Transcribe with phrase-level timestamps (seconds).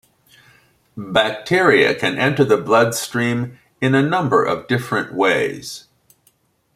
[0.97, 5.89] Bacteria can enter the bloodstream in a number of different ways.